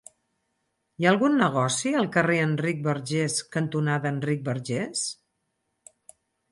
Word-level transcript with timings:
Hi 1.01 1.07
ha 1.07 1.11
algun 1.15 1.37
negoci 1.41 1.93
al 1.99 2.09
carrer 2.17 2.39
Enric 2.47 2.81
Bargés 2.89 3.39
cantonada 3.59 4.15
Enric 4.17 4.45
Bargés? 4.51 5.09